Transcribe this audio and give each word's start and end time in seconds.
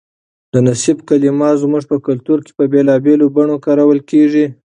د 0.53 0.55
نصیب 0.67 0.97
کلمه 1.07 1.49
زموږ 1.61 1.83
په 1.91 1.97
کلتور 2.07 2.37
کې 2.45 2.51
په 2.57 2.63
بېلابېلو 2.71 3.25
بڼو 3.35 3.55
کارول 3.65 3.99
کېږي. 4.11 4.45